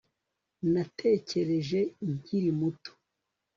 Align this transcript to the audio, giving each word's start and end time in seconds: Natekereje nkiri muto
Natekereje 0.73 1.79
nkiri 2.11 2.51
muto 2.59 2.91